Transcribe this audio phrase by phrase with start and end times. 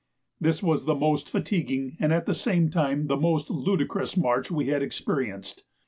[0.39, 4.65] This was the most fatiguing and at the same time the most ludicrous march we
[4.65, 5.63] had experienced.